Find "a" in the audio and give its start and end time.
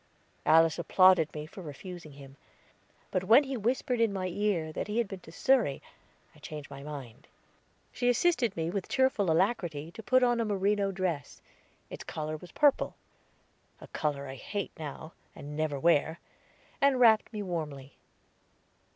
10.41-10.45, 13.79-13.85